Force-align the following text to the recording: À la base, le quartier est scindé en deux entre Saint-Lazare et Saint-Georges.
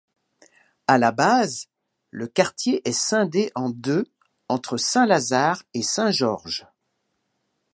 À 0.87 0.97
la 0.97 1.11
base, 1.11 1.67
le 2.09 2.25
quartier 2.25 2.81
est 2.89 2.91
scindé 2.91 3.51
en 3.53 3.69
deux 3.69 4.07
entre 4.49 4.77
Saint-Lazare 4.77 5.61
et 5.75 5.83
Saint-Georges. 5.83 6.65